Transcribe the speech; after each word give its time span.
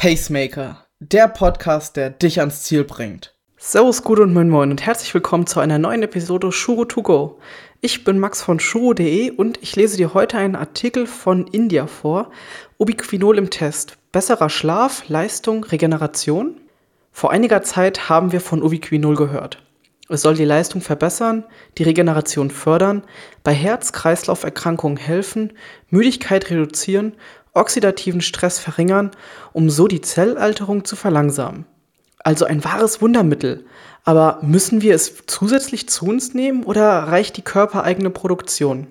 Pacemaker, 0.00 0.86
der 0.98 1.28
Podcast, 1.28 1.94
der 1.94 2.08
dich 2.08 2.40
ans 2.40 2.62
Ziel 2.62 2.84
bringt. 2.84 3.34
Servus, 3.58 4.02
gut 4.02 4.18
und 4.18 4.32
moin 4.32 4.48
moin 4.48 4.70
und 4.70 4.86
herzlich 4.86 5.12
willkommen 5.12 5.46
zu 5.46 5.60
einer 5.60 5.78
neuen 5.78 6.02
Episode 6.02 6.52
Shuro 6.52 6.86
to 6.86 7.02
go. 7.02 7.38
Ich 7.82 8.02
bin 8.02 8.18
Max 8.18 8.40
von 8.40 8.60
shuro.de 8.60 9.30
und 9.32 9.58
ich 9.62 9.76
lese 9.76 9.98
dir 9.98 10.14
heute 10.14 10.38
einen 10.38 10.56
Artikel 10.56 11.06
von 11.06 11.46
India 11.48 11.86
vor. 11.86 12.30
Ubiquinol 12.78 13.36
im 13.36 13.50
Test. 13.50 13.98
Besserer 14.10 14.48
Schlaf, 14.48 15.06
Leistung, 15.10 15.64
Regeneration? 15.64 16.58
Vor 17.12 17.30
einiger 17.30 17.60
Zeit 17.60 18.08
haben 18.08 18.32
wir 18.32 18.40
von 18.40 18.62
Ubiquinol 18.62 19.16
gehört. 19.16 19.62
Es 20.12 20.22
soll 20.22 20.34
die 20.34 20.44
Leistung 20.44 20.80
verbessern, 20.80 21.44
die 21.78 21.84
Regeneration 21.84 22.50
fördern, 22.50 23.04
bei 23.44 23.52
Herz-Kreislauf-Erkrankungen 23.52 24.96
helfen, 24.96 25.52
Müdigkeit 25.88 26.50
reduzieren, 26.50 27.14
oxidativen 27.54 28.20
Stress 28.20 28.58
verringern, 28.58 29.10
um 29.52 29.70
so 29.70 29.88
die 29.88 30.00
Zellalterung 30.00 30.84
zu 30.84 30.96
verlangsamen. 30.96 31.66
Also 32.18 32.44
ein 32.44 32.64
wahres 32.64 33.00
Wundermittel. 33.00 33.64
Aber 34.04 34.38
müssen 34.42 34.82
wir 34.82 34.94
es 34.94 35.14
zusätzlich 35.26 35.88
zu 35.88 36.06
uns 36.06 36.34
nehmen 36.34 36.64
oder 36.64 36.88
reicht 36.88 37.36
die 37.36 37.42
körpereigene 37.42 38.10
Produktion? 38.10 38.86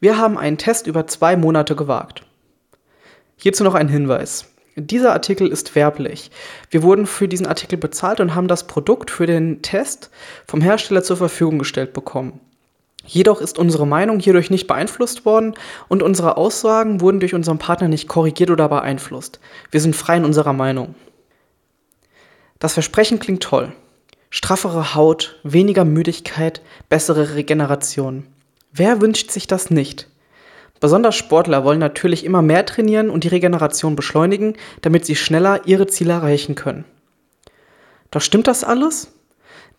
Wir 0.00 0.18
haben 0.18 0.36
einen 0.36 0.58
Test 0.58 0.86
über 0.86 1.06
zwei 1.06 1.36
Monate 1.36 1.76
gewagt. 1.76 2.24
Hierzu 3.36 3.64
noch 3.64 3.74
ein 3.74 3.88
Hinweis. 3.88 4.46
Dieser 4.74 5.12
Artikel 5.12 5.48
ist 5.48 5.74
werblich. 5.74 6.30
Wir 6.70 6.82
wurden 6.82 7.06
für 7.06 7.28
diesen 7.28 7.46
Artikel 7.46 7.76
bezahlt 7.76 8.20
und 8.20 8.34
haben 8.34 8.48
das 8.48 8.66
Produkt 8.66 9.10
für 9.10 9.26
den 9.26 9.60
Test 9.62 10.10
vom 10.46 10.60
Hersteller 10.60 11.02
zur 11.02 11.18
Verfügung 11.18 11.58
gestellt 11.58 11.92
bekommen. 11.92 12.40
Jedoch 13.04 13.40
ist 13.40 13.58
unsere 13.58 13.86
Meinung 13.86 14.20
hierdurch 14.20 14.50
nicht 14.50 14.66
beeinflusst 14.66 15.24
worden 15.24 15.54
und 15.88 16.02
unsere 16.02 16.36
Aussagen 16.36 17.00
wurden 17.00 17.20
durch 17.20 17.34
unseren 17.34 17.58
Partner 17.58 17.88
nicht 17.88 18.08
korrigiert 18.08 18.50
oder 18.50 18.68
beeinflusst. 18.68 19.40
Wir 19.70 19.80
sind 19.80 19.96
frei 19.96 20.16
in 20.16 20.24
unserer 20.24 20.52
Meinung. 20.52 20.94
Das 22.58 22.74
Versprechen 22.74 23.18
klingt 23.18 23.42
toll. 23.42 23.72
Straffere 24.30 24.94
Haut, 24.94 25.40
weniger 25.42 25.84
Müdigkeit, 25.84 26.62
bessere 26.88 27.34
Regeneration. 27.34 28.26
Wer 28.72 29.00
wünscht 29.00 29.30
sich 29.30 29.46
das 29.46 29.70
nicht? 29.70 30.08
Besonders 30.80 31.14
Sportler 31.14 31.64
wollen 31.64 31.78
natürlich 31.78 32.24
immer 32.24 32.40
mehr 32.40 32.64
trainieren 32.64 33.10
und 33.10 33.24
die 33.24 33.28
Regeneration 33.28 33.94
beschleunigen, 33.94 34.56
damit 34.80 35.06
sie 35.06 35.16
schneller 35.16 35.60
ihre 35.66 35.86
Ziele 35.86 36.14
erreichen 36.14 36.54
können. 36.54 36.84
Doch 38.10 38.20
stimmt 38.20 38.46
das 38.46 38.64
alles? 38.64 39.12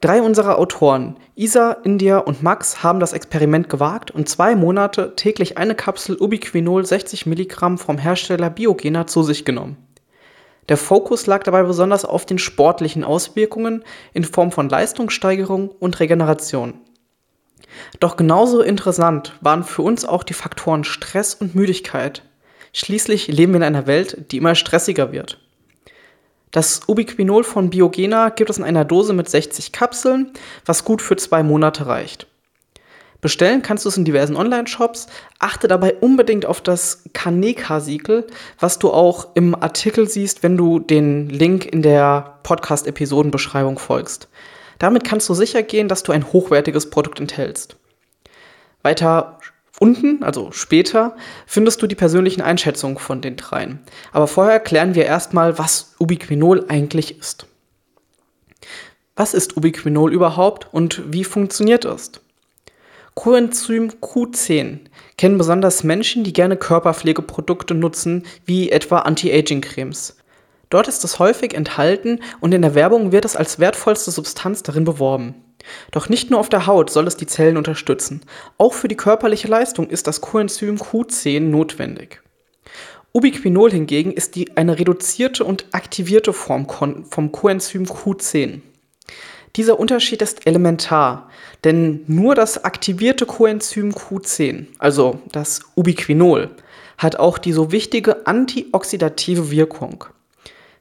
Drei 0.04 0.22
unserer 0.22 0.60
Autoren, 0.60 1.16
Isa, 1.34 1.78
India 1.86 2.18
und 2.18 2.44
Max, 2.44 2.84
haben 2.84 3.00
das 3.00 3.14
Experiment 3.14 3.70
gewagt 3.70 4.12
und 4.12 4.28
zwei 4.28 4.54
Monate 4.54 5.16
täglich 5.16 5.58
eine 5.58 5.76
Kapsel 5.76 6.18
Ubiquinol 6.20 6.86
60 6.86 7.26
Milligramm 7.26 7.78
vom 7.78 7.98
Hersteller 7.98 8.50
Biogena 8.50 9.08
zu 9.08 9.24
sich 9.24 9.46
genommen. 9.46 9.78
Der 10.68 10.76
Fokus 10.76 11.26
lag 11.26 11.44
dabei 11.44 11.64
besonders 11.64 12.04
auf 12.04 12.26
den 12.26 12.38
sportlichen 12.38 13.06
Auswirkungen 13.06 13.86
in 14.12 14.26
Form 14.26 14.52
von 14.52 14.68
Leistungssteigerung 14.68 15.70
und 15.70 15.98
Regeneration. 16.02 16.74
Doch 18.02 18.18
genauso 18.18 18.62
interessant 18.62 19.38
waren 19.40 19.64
für 19.64 19.84
uns 19.84 20.04
auch 20.04 20.24
die 20.24 20.34
Faktoren 20.34 20.84
Stress 20.84 21.34
und 21.34 21.56
Müdigkeit. 21.56 22.24
Schließlich 22.74 23.30
leben 23.30 23.54
wir 23.54 23.60
in 23.60 23.64
einer 23.64 23.88
Welt, 23.88 24.34
die 24.34 24.38
immer 24.40 24.56
stressiger 24.56 25.14
wird. 25.14 25.43
Das 26.54 26.82
Ubiquinol 26.88 27.44
von 27.44 27.72
Biogena 27.72 28.30
gibt 28.30 28.52
es 28.52 28.60
in 28.60 28.64
einer 28.64 28.86
Dose 28.86 29.12
mit 29.14 29.28
60 29.28 29.72
Kapseln, 29.72 30.32
was 30.66 30.86
gut 30.86 31.02
für 31.02 31.16
zwei 31.16 31.42
Monate 31.42 31.88
reicht. 31.88 32.28
Bestellen 33.22 33.64
kannst 33.64 33.86
du 33.86 33.90
es 33.90 33.98
in 33.98 34.06
diversen 34.06 34.36
Online-Shops. 34.36 35.08
Achte 35.40 35.68
dabei 35.68 35.96
unbedingt 35.96 36.46
auf 36.46 36.62
das 36.62 37.06
Kaneka-Siegel, 37.14 38.28
was 38.60 38.78
du 38.78 38.92
auch 38.92 39.30
im 39.34 39.56
Artikel 39.56 40.08
siehst, 40.08 40.44
wenn 40.44 40.56
du 40.56 40.78
den 40.78 41.28
Link 41.28 41.66
in 41.66 41.82
der 41.82 42.38
Podcast-Episodenbeschreibung 42.44 43.80
folgst. 43.80 44.28
Damit 44.78 45.06
kannst 45.06 45.28
du 45.30 45.34
sicher 45.34 45.64
gehen, 45.64 45.88
dass 45.88 46.04
du 46.04 46.12
ein 46.12 46.32
hochwertiges 46.34 46.92
Produkt 46.92 47.20
enthältst. 47.20 47.78
Weiter 48.84 49.40
unten, 49.84 50.24
also 50.24 50.54
später, 50.54 51.18
findest 51.46 51.82
du 51.82 51.88
die 51.88 51.96
persönlichen 51.96 52.42
Einschätzungen 52.42 52.98
von 52.98 53.20
den 53.20 53.36
dreien. 53.36 53.80
Aber 54.14 54.28
vorher 54.28 54.62
klären 54.62 54.96
wir 54.96 55.04
erstmal, 55.04 55.58
was 55.60 55.96
Ubiquinol 56.00 56.66
eigentlich 56.70 57.20
ist. 57.20 57.48
Was 59.18 59.34
ist 59.34 59.58
Ubiquinol 59.58 60.14
überhaupt 60.14 60.74
und 60.74 61.02
wie 61.12 61.26
funktioniert 61.26 61.84
es? 61.84 62.12
Coenzym 63.14 63.90
Q10 64.02 64.80
kennen 65.18 65.38
besonders 65.38 65.84
Menschen, 65.84 66.24
die 66.24 66.32
gerne 66.32 66.56
Körperpflegeprodukte 66.56 67.74
nutzen, 67.74 68.26
wie 68.46 68.72
etwa 68.72 69.00
Anti-Aging-Cremes. 69.00 70.16
Dort 70.70 70.88
ist 70.88 71.04
es 71.04 71.20
häufig 71.20 71.54
enthalten 71.54 72.22
und 72.40 72.54
in 72.54 72.62
der 72.62 72.74
Werbung 72.74 73.12
wird 73.12 73.26
es 73.26 73.36
als 73.36 73.60
wertvollste 73.60 74.12
Substanz 74.12 74.64
darin 74.64 74.86
beworben. 74.86 75.43
Doch 75.92 76.10
nicht 76.10 76.30
nur 76.30 76.40
auf 76.40 76.50
der 76.50 76.68
Haut 76.68 76.90
soll 76.90 77.08
es 77.08 77.18
die 77.18 77.28
Zellen 77.28 77.58
unterstützen, 77.58 78.22
auch 78.58 78.74
für 78.74 78.88
die 78.88 78.98
körperliche 78.98 79.48
Leistung 79.48 79.90
ist 79.90 80.08
das 80.08 80.22
Coenzym 80.22 80.78
Q10 80.78 81.42
notwendig. 81.42 82.22
Ubiquinol 83.14 83.72
hingegen 83.72 84.12
ist 84.12 84.36
die, 84.36 84.58
eine 84.58 84.80
reduzierte 84.80 85.44
und 85.44 85.66
aktivierte 85.72 86.34
Form 86.34 86.68
vom 86.68 87.32
Coenzym 87.32 87.84
Q10. 87.84 88.62
Dieser 89.56 89.80
Unterschied 89.80 90.24
ist 90.24 90.48
elementar, 90.48 91.30
denn 91.64 92.04
nur 92.08 92.34
das 92.34 92.64
aktivierte 92.64 93.28
Coenzym 93.28 93.92
Q10, 93.92 94.66
also 94.80 95.20
das 95.32 95.62
Ubiquinol, 95.76 96.50
hat 96.98 97.18
auch 97.18 97.38
die 97.38 97.54
so 97.54 97.72
wichtige 97.72 98.26
antioxidative 98.26 99.52
Wirkung. 99.52 100.06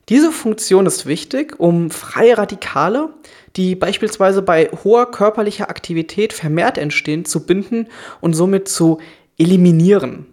Diese 0.09 0.33
Funktion 0.33 0.87
ist 0.87 1.05
wichtig, 1.07 1.61
um 1.61 1.91
freie 1.91 2.39
Radikale, 2.39 3.11
die 3.57 3.75
beispielsweise 3.75 4.43
bei 4.43 4.71
hoher 4.85 5.11
körperlicher 5.11 5.69
Aktivität 5.69 6.33
vermehrt 6.33 6.79
entstehen, 6.79 7.25
zu 7.25 7.47
binden 7.47 7.89
und 8.21 8.35
somit 8.35 8.69
zu 8.69 8.99
eliminieren. 9.39 10.27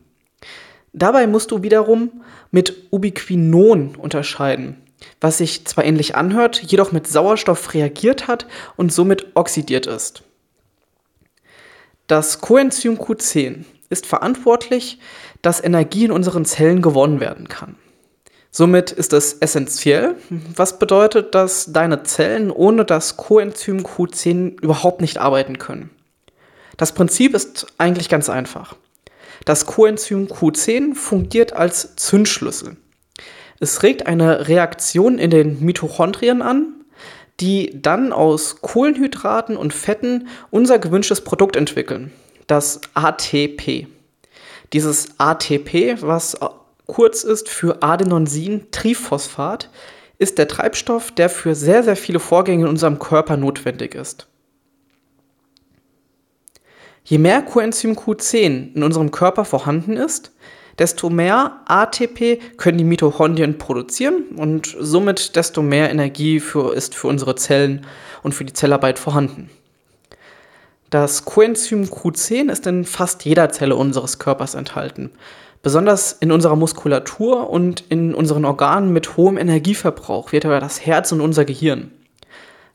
Dabei 0.93 1.27
musst 1.27 1.51
du 1.51 1.61
wiederum 1.63 2.21
mit 2.51 2.87
Ubiquinon 2.91 3.95
unterscheiden, 3.95 4.77
was 5.21 5.37
sich 5.37 5.65
zwar 5.65 5.85
ähnlich 5.85 6.15
anhört, 6.15 6.61
jedoch 6.63 6.91
mit 6.91 7.07
Sauerstoff 7.07 7.73
reagiert 7.73 8.27
hat 8.27 8.47
und 8.75 8.91
somit 8.91 9.27
oxidiert 9.35 9.85
ist. 9.85 10.23
Das 12.07 12.41
Coenzym 12.41 12.95
Q10 12.95 13.65
ist 13.89 14.05
verantwortlich, 14.07 14.99
dass 15.41 15.63
Energie 15.63 16.05
in 16.05 16.11
unseren 16.11 16.45
Zellen 16.45 16.81
gewonnen 16.81 17.19
werden 17.19 17.47
kann. 17.47 17.75
Somit 18.51 18.91
ist 18.91 19.13
es 19.13 19.33
essentiell, 19.33 20.15
was 20.55 20.79
bedeutet, 20.79 21.35
dass 21.35 21.71
deine 21.71 22.03
Zellen 22.03 22.49
ohne 22.49 22.83
das 22.83 23.15
Coenzym 23.15 23.81
Q10 23.83 24.59
überhaupt 24.61 25.01
nicht 25.01 25.19
arbeiten 25.19 25.59
können. 25.59 25.91
Das 26.77 26.93
Prinzip 26.93 27.35
ist 27.35 27.67
eigentlich 27.77 28.09
ganz 28.09 28.29
einfach. 28.29 28.75
Das 29.45 29.65
Coenzym 29.65 30.27
Q10 30.27 30.95
fungiert 30.95 31.53
als 31.53 31.95
Zündschlüssel. 31.95 32.77
Es 33.59 33.83
regt 33.83 34.07
eine 34.07 34.47
Reaktion 34.47 35.19
in 35.19 35.29
den 35.29 35.63
Mitochondrien 35.63 36.41
an, 36.41 36.73
die 37.39 37.79
dann 37.81 38.11
aus 38.11 38.61
Kohlenhydraten 38.61 39.57
und 39.57 39.73
Fetten 39.73 40.27
unser 40.49 40.79
gewünschtes 40.79 41.21
Produkt 41.21 41.55
entwickeln, 41.55 42.11
das 42.47 42.81
ATP. 42.93 43.87
Dieses 44.73 45.19
ATP, 45.19 46.01
was 46.01 46.37
kurz 46.89 47.23
ist 47.23 47.47
für 47.47 47.81
Adenonsin-Triphosphat, 47.81 49.69
ist 50.17 50.37
der 50.37 50.47
Treibstoff, 50.47 51.11
der 51.11 51.29
für 51.29 51.55
sehr, 51.55 51.83
sehr 51.83 51.95
viele 51.95 52.19
Vorgänge 52.19 52.63
in 52.63 52.69
unserem 52.69 52.99
Körper 52.99 53.37
notwendig 53.37 53.95
ist. 53.95 54.27
Je 57.05 57.17
mehr 57.17 57.41
Coenzym 57.41 57.93
Q10 57.93 58.75
in 58.75 58.83
unserem 58.83 59.11
Körper 59.11 59.45
vorhanden 59.45 59.97
ist, 59.97 60.31
desto 60.77 61.09
mehr 61.09 61.61
ATP 61.65 62.39
können 62.57 62.77
die 62.77 62.83
Mitochondrien 62.83 63.57
produzieren 63.57 64.23
und 64.35 64.75
somit 64.79 65.35
desto 65.35 65.61
mehr 65.61 65.89
Energie 65.89 66.39
für, 66.39 66.73
ist 66.73 66.95
für 66.95 67.07
unsere 67.07 67.35
Zellen 67.35 67.85
und 68.23 68.33
für 68.33 68.45
die 68.45 68.53
Zellarbeit 68.53 68.99
vorhanden. 68.99 69.49
Das 70.89 71.23
Coenzym 71.23 71.83
Q10 71.83 72.51
ist 72.51 72.65
in 72.65 72.83
fast 72.83 73.23
jeder 73.25 73.49
Zelle 73.51 73.75
unseres 73.75 74.17
Körpers 74.17 74.55
enthalten 74.55 75.11
Besonders 75.61 76.13
in 76.13 76.31
unserer 76.31 76.55
Muskulatur 76.55 77.49
und 77.49 77.83
in 77.89 78.15
unseren 78.15 78.45
Organen 78.45 78.93
mit 78.93 79.17
hohem 79.17 79.37
Energieverbrauch 79.37 80.31
wird 80.31 80.45
aber 80.45 80.59
das 80.61 80.85
Herz 80.85 81.11
und 81.11 81.19
unser 81.19 81.43
Gehirn. 81.43 81.91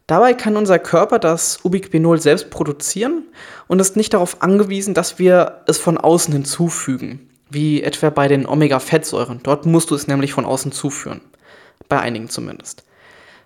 Dabei 0.06 0.34
kann 0.34 0.58
unser 0.58 0.78
Körper 0.78 1.18
das 1.18 1.64
Ubiquinol 1.64 2.20
selbst 2.20 2.50
produzieren 2.50 3.22
und 3.68 3.80
ist 3.80 3.96
nicht 3.96 4.12
darauf 4.12 4.42
angewiesen, 4.42 4.92
dass 4.92 5.18
wir 5.18 5.62
es 5.66 5.78
von 5.78 5.96
außen 5.96 6.34
hinzufügen, 6.34 7.30
wie 7.48 7.82
etwa 7.82 8.10
bei 8.10 8.28
den 8.28 8.46
Omega-Fettsäuren. 8.46 9.40
Dort 9.42 9.64
musst 9.64 9.90
du 9.90 9.94
es 9.94 10.06
nämlich 10.06 10.34
von 10.34 10.44
außen 10.44 10.72
zuführen, 10.72 11.22
bei 11.88 12.00
einigen 12.00 12.28
zumindest. 12.28 12.84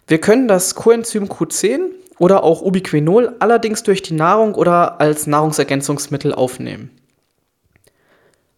Wir 0.09 0.19
können 0.19 0.49
das 0.49 0.75
Coenzym 0.75 1.27
Q10 1.27 1.79
oder 2.19 2.43
auch 2.43 2.61
Ubiquinol 2.61 3.37
allerdings 3.39 3.85
durch 3.85 4.03
die 4.03 4.15
Nahrung 4.15 4.57
oder 4.57 5.01
als 5.01 5.29
Nahrungsergänzungsmittel 5.29 6.35
aufnehmen. 6.35 6.98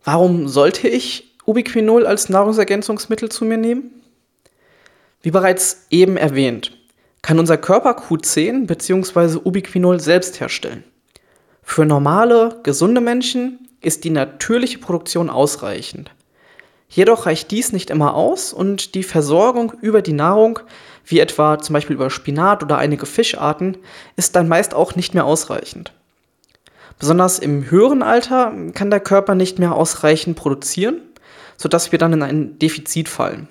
Warum 0.05 0.49
sollte 0.49 0.89
ich 0.89 1.37
Ubiquinol 1.45 2.07
als 2.07 2.29
Nahrungsergänzungsmittel 2.29 3.29
zu 3.29 3.45
mir 3.45 3.59
nehmen? 3.59 4.03
Wie 5.23 5.31
bereits 5.31 5.87
eben 5.91 6.17
erwähnt, 6.17 6.73
kann 7.23 7.39
unser 7.39 7.59
Körper 7.59 7.99
Q10 7.99 8.67
bzw. 8.67 9.41
Ubiquinol 9.45 10.01
selbst 10.01 10.41
herstellen. 10.41 10.85
Für 11.63 11.85
normale, 11.85 12.61
gesunde 12.63 13.01
Menschen 13.01 13.69
ist 13.83 14.05
die 14.05 14.11
natürliche 14.11 14.79
Produktion 14.79 15.29
ausreichend. 15.29 16.11
Jedoch 16.89 17.27
reicht 17.27 17.51
dies 17.51 17.73
nicht 17.73 17.91
immer 17.91 18.15
aus 18.15 18.53
und 18.53 18.95
die 18.95 19.05
Versorgung 19.05 19.75
über 19.81 20.03
die 20.03 20.13
Nahrung, 20.13 20.59
wie 21.05 21.21
etwa 21.21 21.59
zum 21.59 21.75
Beispiel 21.75 21.95
über 21.95 22.11
Spinat 22.11 22.63
oder 22.63 22.79
einige 22.79 23.07
Fischarten, 23.07 23.77
ist 24.17 24.35
dann 24.35 24.49
meist 24.49 24.75
auch 24.75 24.97
nicht 24.97 25.15
mehr 25.15 25.25
ausreichend. 25.25 25.93
Besonders 27.01 27.39
im 27.39 27.71
höheren 27.71 28.03
Alter 28.03 28.53
kann 28.75 28.91
der 28.91 29.01
Körper 29.01 29.35
nicht 29.35 29.59
mehr 29.59 29.75
ausreichend 29.75 30.37
produzieren, 30.37 31.01
sodass 31.57 31.93
wir 31.93 31.99
dann 31.99 32.13
in 32.13 32.23
ein 32.23 32.59
Defizit 32.59 33.09
fallen. 33.09 33.49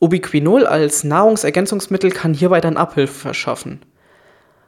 Ubiquinol 0.00 0.66
als 0.66 1.04
Nahrungsergänzungsmittel 1.04 2.10
kann 2.10 2.34
hierbei 2.34 2.60
dann 2.60 2.76
Abhilfe 2.76 3.14
verschaffen. 3.14 3.80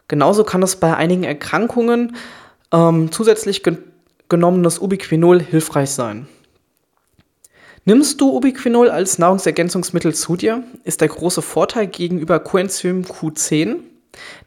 Genauso 0.06 0.44
kann 0.44 0.62
es 0.62 0.76
bei 0.76 0.96
einigen 0.96 1.24
Erkrankungen 1.24 2.16
ähm, 2.72 3.10
zusätzlich 3.10 3.62
ge 3.62 3.76
genommenes 4.28 4.78
Ubiquinol 4.78 5.42
hilfreich 5.42 5.90
sein. 5.90 6.26
Nimmst 7.84 8.20
du 8.20 8.34
Ubiquinol 8.34 8.88
als 8.88 9.18
Nahrungsergänzungsmittel 9.18 10.14
zu 10.14 10.36
dir, 10.36 10.62
ist 10.84 11.02
der 11.02 11.08
große 11.08 11.42
Vorteil 11.42 11.88
gegenüber 11.88 12.38
Coenzym 12.40 13.02
Q10, 13.02 13.76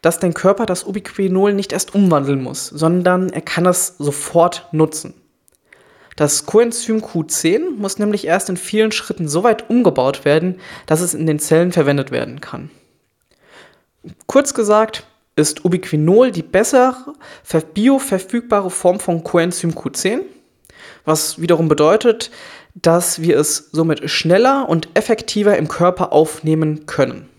dass 0.01 0.19
dein 0.19 0.33
Körper 0.33 0.65
das 0.65 0.85
Ubiquinol 0.85 1.53
nicht 1.53 1.73
erst 1.73 1.95
umwandeln 1.95 2.41
muss, 2.41 2.67
sondern 2.67 3.29
er 3.29 3.41
kann 3.41 3.65
es 3.65 3.95
sofort 3.97 4.67
nutzen. 4.71 5.13
Das 6.17 6.47
Coenzym 6.47 7.01
Q10 7.01 7.75
muss 7.77 7.99
nämlich 7.99 8.25
erst 8.25 8.49
in 8.49 8.57
vielen 8.57 8.91
Schritten 8.91 9.27
so 9.27 9.43
weit 9.43 9.69
umgebaut 9.69 10.25
werden, 10.25 10.59
dass 10.87 11.01
es 11.01 11.13
in 11.13 11.27
den 11.27 11.37
Zellen 11.37 11.71
verwendet 11.71 12.09
werden 12.09 12.41
kann. 12.41 12.71
Kurz 14.25 14.55
gesagt 14.55 15.05
ist 15.35 15.63
Ubiquinol 15.63 16.31
die 16.31 16.41
bessere 16.41 17.13
bioverfügbare 17.73 18.71
Form 18.71 18.99
von 18.99 19.23
Coenzym 19.23 19.71
Q10, 19.71 20.21
was 21.05 21.39
wiederum 21.39 21.67
bedeutet, 21.67 22.31
dass 22.73 23.21
wir 23.21 23.37
es 23.37 23.69
somit 23.71 24.09
schneller 24.09 24.67
und 24.67 24.89
effektiver 24.95 25.55
im 25.57 25.67
Körper 25.67 26.13
aufnehmen 26.13 26.87
können. 26.87 27.29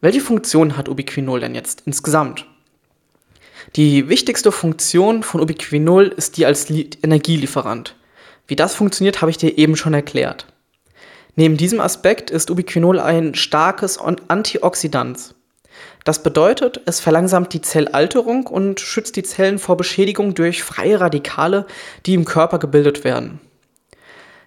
Welche 0.00 0.20
Funktion 0.20 0.76
hat 0.76 0.88
Ubiquinol 0.88 1.40
denn 1.40 1.54
jetzt 1.54 1.82
insgesamt? 1.84 2.46
Die 3.76 4.08
wichtigste 4.08 4.50
Funktion 4.50 5.22
von 5.22 5.40
Ubiquinol 5.40 6.06
ist 6.06 6.36
die 6.36 6.46
als 6.46 6.70
Energielieferant. 6.70 7.96
Wie 8.46 8.56
das 8.56 8.74
funktioniert, 8.74 9.20
habe 9.20 9.30
ich 9.30 9.36
dir 9.36 9.58
eben 9.58 9.76
schon 9.76 9.94
erklärt. 9.94 10.46
Neben 11.36 11.56
diesem 11.56 11.80
Aspekt 11.80 12.30
ist 12.30 12.50
Ubiquinol 12.50 12.98
ein 12.98 13.34
starkes 13.34 13.98
Antioxidant. 13.98 15.34
Das 16.04 16.22
bedeutet, 16.22 16.80
es 16.86 16.98
verlangsamt 16.98 17.52
die 17.52 17.60
Zellalterung 17.60 18.46
und 18.46 18.80
schützt 18.80 19.16
die 19.16 19.22
Zellen 19.22 19.58
vor 19.58 19.76
Beschädigung 19.76 20.34
durch 20.34 20.62
freie 20.62 20.98
Radikale, 20.98 21.66
die 22.06 22.14
im 22.14 22.24
Körper 22.24 22.58
gebildet 22.58 23.04
werden. 23.04 23.38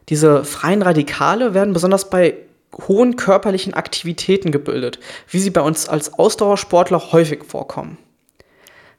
Diese 0.10 0.44
freien 0.44 0.82
Radikale 0.82 1.54
werden 1.54 1.74
besonders 1.74 2.10
bei 2.10 2.36
hohen 2.88 3.16
körperlichen 3.16 3.74
Aktivitäten 3.74 4.52
gebildet, 4.52 5.00
wie 5.30 5.40
sie 5.40 5.50
bei 5.50 5.62
uns 5.62 5.88
als 5.88 6.14
Ausdauersportler 6.14 7.12
häufig 7.12 7.44
vorkommen. 7.44 7.98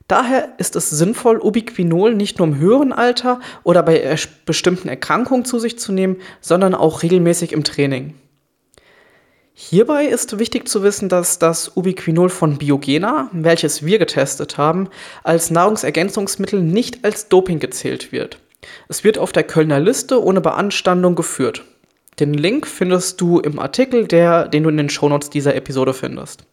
Daher 0.06 0.52
ist 0.58 0.76
es 0.76 0.90
sinnvoll, 0.90 1.38
Ubiquinol 1.38 2.14
nicht 2.14 2.38
nur 2.38 2.48
im 2.48 2.58
höheren 2.58 2.92
Alter 2.92 3.40
oder 3.62 3.82
bei 3.82 4.16
bestimmten 4.44 4.88
Erkrankungen 4.88 5.46
zu 5.46 5.58
sich 5.58 5.78
zu 5.78 5.92
nehmen, 5.92 6.16
sondern 6.40 6.74
auch 6.74 7.02
regelmäßig 7.02 7.52
im 7.52 7.64
Training. 7.64 8.14
Hierbei 9.56 10.06
ist 10.06 10.38
wichtig 10.38 10.68
zu 10.68 10.82
wissen, 10.82 11.08
dass 11.08 11.38
das 11.38 11.76
Ubiquinol 11.76 12.28
von 12.28 12.58
Biogena, 12.58 13.30
welches 13.32 13.84
wir 13.84 13.98
getestet 13.98 14.58
haben, 14.58 14.88
als 15.22 15.50
Nahrungsergänzungsmittel 15.50 16.60
nicht 16.60 17.04
als 17.04 17.28
Doping 17.28 17.60
gezählt 17.60 18.10
wird. 18.10 18.40
Es 18.88 19.04
wird 19.04 19.16
auf 19.16 19.32
der 19.32 19.44
Kölner 19.44 19.78
Liste 19.78 20.22
ohne 20.22 20.40
Beanstandung 20.40 21.14
geführt. 21.14 21.64
Den 22.20 22.34
Link 22.34 22.66
findest 22.66 23.20
du 23.20 23.40
im 23.40 23.58
Artikel, 23.58 24.06
der, 24.06 24.48
den 24.48 24.62
du 24.62 24.68
in 24.68 24.76
den 24.76 24.88
Shownotes 24.88 25.30
dieser 25.30 25.54
Episode 25.54 25.94
findest. 25.94 26.44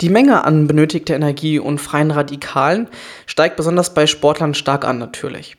Die 0.00 0.10
Menge 0.10 0.44
an 0.44 0.66
benötigter 0.66 1.16
Energie 1.16 1.58
und 1.58 1.78
freien 1.80 2.10
Radikalen 2.10 2.88
steigt 3.26 3.56
besonders 3.56 3.94
bei 3.94 4.06
Sportlern 4.06 4.54
stark 4.54 4.84
an 4.84 4.98
natürlich. 4.98 5.56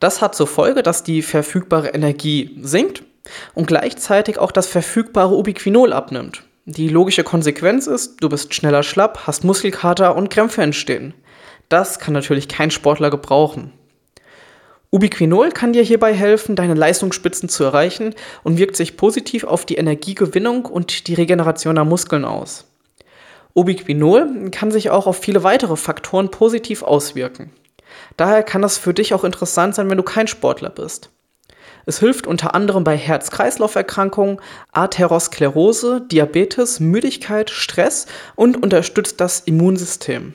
Das 0.00 0.20
hat 0.20 0.34
zur 0.34 0.48
Folge, 0.48 0.82
dass 0.82 1.04
die 1.04 1.22
verfügbare 1.22 1.88
Energie 1.88 2.58
sinkt 2.60 3.04
und 3.54 3.66
gleichzeitig 3.66 4.38
auch 4.38 4.50
das 4.50 4.66
verfügbare 4.66 5.36
Ubiquinol 5.36 5.92
abnimmt. 5.92 6.42
Die 6.64 6.88
logische 6.88 7.24
Konsequenz 7.24 7.86
ist, 7.86 8.22
du 8.22 8.28
bist 8.28 8.54
schneller 8.54 8.82
schlapp, 8.82 9.26
hast 9.26 9.44
Muskelkater 9.44 10.16
und 10.16 10.30
Krämpfe 10.30 10.62
entstehen. 10.62 11.14
Das 11.68 11.98
kann 11.98 12.14
natürlich 12.14 12.48
kein 12.48 12.70
Sportler 12.70 13.10
gebrauchen. 13.10 13.72
Ubiquinol 14.92 15.50
kann 15.50 15.72
dir 15.72 15.84
hierbei 15.84 16.12
helfen, 16.12 16.56
deine 16.56 16.74
Leistungsspitzen 16.74 17.48
zu 17.48 17.62
erreichen 17.62 18.14
und 18.42 18.58
wirkt 18.58 18.74
sich 18.74 18.96
positiv 18.96 19.44
auf 19.44 19.64
die 19.64 19.76
Energiegewinnung 19.76 20.66
und 20.66 21.06
die 21.06 21.14
Regeneration 21.14 21.76
der 21.76 21.84
Muskeln 21.84 22.24
aus. 22.24 22.66
Ubiquinol 23.54 24.50
kann 24.50 24.72
sich 24.72 24.90
auch 24.90 25.06
auf 25.06 25.18
viele 25.18 25.44
weitere 25.44 25.76
Faktoren 25.76 26.32
positiv 26.32 26.82
auswirken. 26.82 27.52
Daher 28.16 28.42
kann 28.42 28.62
das 28.62 28.78
für 28.78 28.92
dich 28.92 29.14
auch 29.14 29.22
interessant 29.22 29.76
sein, 29.76 29.88
wenn 29.90 29.96
du 29.96 30.02
kein 30.02 30.26
Sportler 30.26 30.70
bist. 30.70 31.10
Es 31.86 32.00
hilft 32.00 32.26
unter 32.26 32.54
anderem 32.54 32.84
bei 32.84 32.96
Herz-Kreislauf-Erkrankungen, 32.96 34.40
Atherosklerose, 34.72 36.02
Diabetes, 36.10 36.80
Müdigkeit, 36.80 37.50
Stress 37.50 38.06
und 38.34 38.62
unterstützt 38.62 39.20
das 39.20 39.40
Immunsystem. 39.40 40.34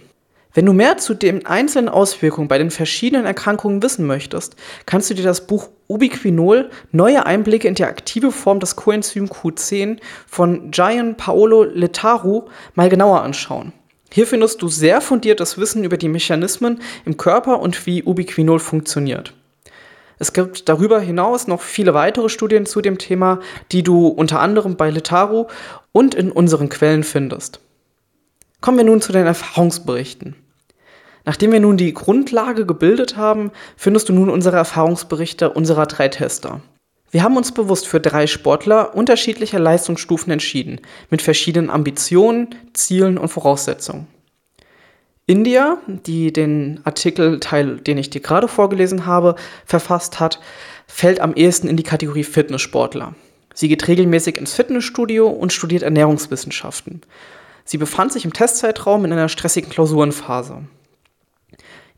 Wenn 0.56 0.66
du 0.66 0.72
mehr 0.72 0.98
zu 0.98 1.14
den 1.14 1.46
einzelnen 1.46 1.90
Auswirkungen 1.90 2.48
bei 2.48 2.58
den 2.58 2.72
verschiedenen 2.72 3.26
Erkrankungen 3.26 3.84
wissen 3.84 4.08
möchtest, 4.08 4.56
kannst 4.86 5.10
du 5.10 5.14
dir 5.14 5.24
das 5.24 5.48
Buch 5.48 5.68
Ubiquinol 5.88 6.70
Neue 6.94 7.26
Einblicke 7.26 7.68
in 7.68 7.76
die 7.76 7.84
aktive 7.84 8.32
Form 8.32 8.62
des 8.62 8.78
Coenzym 8.78 9.26
Q10 9.26 10.00
von 10.26 10.72
Gian 10.72 11.18
Paolo 11.18 11.64
Letaru 11.64 12.44
mal 12.74 12.88
genauer 12.88 13.22
anschauen. 13.22 13.74
Hier 14.10 14.26
findest 14.26 14.62
du 14.62 14.70
sehr 14.70 15.02
fundiertes 15.02 15.58
Wissen 15.58 15.84
über 15.84 15.98
die 15.98 16.08
Mechanismen 16.08 16.80
im 17.04 17.18
Körper 17.18 17.60
und 17.60 17.86
wie 17.86 18.04
Ubiquinol 18.04 18.60
funktioniert. 18.60 19.34
Es 20.20 20.32
gibt 20.32 20.70
darüber 20.70 21.02
hinaus 21.02 21.48
noch 21.48 21.60
viele 21.60 21.94
weitere 21.94 22.30
Studien 22.30 22.66
zu 22.66 22.80
dem 22.80 22.98
Thema, 22.98 23.42
die 23.74 23.84
du 23.84 24.08
unter 24.08 24.40
anderem 24.40 24.78
bei 24.78 24.90
Letaru 24.90 25.48
und 25.92 26.16
in 26.16 26.32
unseren 26.32 26.70
Quellen 26.70 27.04
findest. 27.04 27.60
Kommen 28.62 28.78
wir 28.78 28.86
nun 28.86 29.02
zu 29.02 29.12
den 29.12 29.26
Erfahrungsberichten. 29.26 30.38
Nachdem 31.26 31.52
wir 31.52 31.60
nun 31.60 31.76
die 31.76 31.94
Grundlage 31.94 32.66
gebildet 32.66 33.18
haben, 33.18 33.52
findest 33.76 34.10
du 34.10 34.14
nun 34.14 34.30
unsere 34.30 34.58
Erfahrungsberichte 34.58 35.50
unserer 35.50 35.88
drei 35.88 36.08
Tester. 36.08 36.62
Wir 37.12 37.24
haben 37.24 37.38
uns 37.38 37.52
bewusst 37.52 37.88
für 37.88 38.00
drei 38.00 38.28
Sportler 38.28 38.96
unterschiedlicher 38.96 39.60
Leistungsstufen 39.60 40.32
entschieden, 40.32 40.82
mit 41.10 41.22
verschiedenen 41.22 41.70
Ambitionen, 41.70 42.56
Zielen 42.74 43.18
und 43.18 43.30
Voraussetzungen. 43.30 44.08
India, 45.28 45.78
die 45.88 46.32
den 46.32 46.82
Artikelteil, 46.84 47.78
den 47.78 47.98
ich 47.98 48.12
dir 48.12 48.22
gerade 48.22 48.48
vorgelesen 48.48 49.08
habe, 49.08 49.36
verfasst 49.66 50.20
hat, 50.20 50.40
fällt 50.88 51.20
am 51.20 51.34
ehesten 51.34 51.68
in 51.68 51.78
die 51.78 51.84
Kategorie 51.84 52.24
Fitnesssportler. 52.24 53.16
Sie 53.56 53.70
geht 53.70 53.88
regelmäßig 53.88 54.38
ins 54.38 54.54
Fitnessstudio 54.54 55.28
und 55.28 55.54
studiert 55.54 55.82
Ernährungswissenschaften. 55.82 57.02
Sie 57.64 57.78
befand 57.78 58.12
sich 58.12 58.26
im 58.26 58.34
Testzeitraum 58.34 59.06
in 59.06 59.14
einer 59.14 59.30
stressigen 59.30 59.72
Klausurenphase. 59.72 60.64